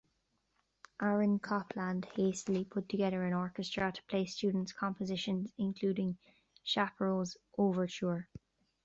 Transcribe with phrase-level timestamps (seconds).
[0.99, 6.17] Aaron Copland hastily put together an orchestra to play student compositions, including
[6.65, 8.27] Shapero's Overture.